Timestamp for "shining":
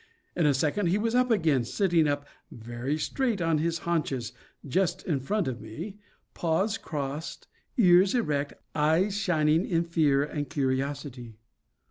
9.15-9.63